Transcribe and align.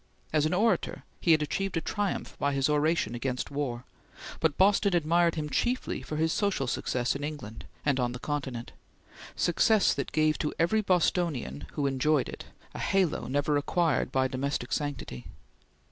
As 0.33 0.47
an 0.47 0.53
orator 0.55 1.03
he 1.19 1.31
had 1.31 1.43
achieved 1.43 1.77
a 1.77 1.79
triumph 1.81 2.35
by 2.39 2.53
his 2.53 2.67
oration 2.67 3.13
against 3.13 3.51
war; 3.51 3.83
but 4.39 4.57
Boston 4.57 4.95
admired 4.95 5.35
him 5.35 5.47
chiefly 5.47 6.01
for 6.01 6.15
his 6.15 6.33
social 6.33 6.65
success 6.65 7.15
in 7.15 7.23
England 7.23 7.67
and 7.85 7.99
on 7.99 8.11
the 8.11 8.17
Continent; 8.17 8.71
success 9.35 9.93
that 9.93 10.11
gave 10.11 10.39
to 10.39 10.55
every 10.57 10.81
Bostonian 10.81 11.67
who 11.73 11.85
enjoyed 11.85 12.29
it 12.29 12.45
a 12.73 12.79
halo 12.79 13.27
never 13.27 13.57
acquired 13.57 14.11
by 14.11 14.27
domestic 14.27 14.73
sanctity. 14.73 15.27